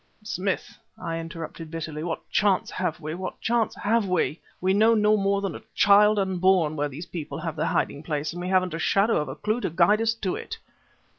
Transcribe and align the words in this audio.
"Smith," 0.23 0.79
I 0.97 1.19
interrupted 1.19 1.69
bitterly, 1.69 2.01
"what 2.01 2.27
chance 2.31 2.71
have 2.71 2.99
we? 2.99 3.13
what 3.13 3.39
chance 3.39 3.75
have 3.75 4.07
we? 4.07 4.41
We 4.59 4.73
know 4.73 4.95
no 4.95 5.15
more 5.15 5.41
than 5.41 5.55
a 5.55 5.61
child 5.75 6.17
unborn 6.17 6.75
where 6.75 6.89
these 6.89 7.05
people 7.05 7.37
have 7.37 7.55
their 7.55 7.67
hiding 7.67 8.01
place, 8.01 8.33
and 8.33 8.41
we 8.41 8.47
haven't 8.49 8.73
a 8.73 8.79
shadow 8.79 9.17
of 9.17 9.29
a 9.29 9.35
clue 9.35 9.61
to 9.61 9.69
guide 9.69 10.01
us 10.01 10.15
to 10.15 10.35
it." 10.35 10.57